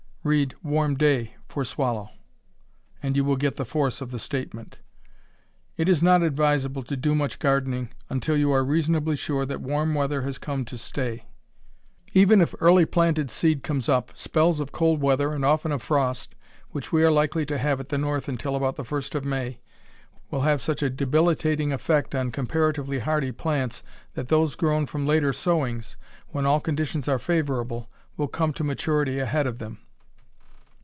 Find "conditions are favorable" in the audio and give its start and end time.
26.61-27.89